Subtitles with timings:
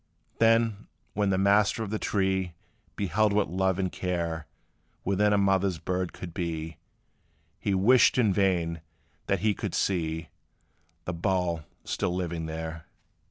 [0.39, 2.55] Then, when the master of the tree
[2.95, 4.47] Beheld what love and care
[5.05, 6.77] Within a mother bird could be,
[7.59, 8.81] He wished in vain
[9.27, 10.29] that he could see
[11.05, 12.87] The bough still living there.